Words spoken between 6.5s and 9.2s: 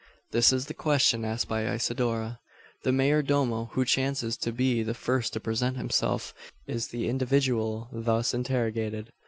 is the individual thus interrogated.